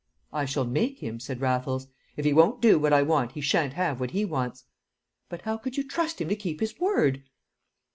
[0.33, 1.85] "I shall make him," said Raffles.
[2.17, 4.65] "If he won't do what I want he shan't have what he wants."
[5.29, 7.21] "But how could you trust him to keep his word?"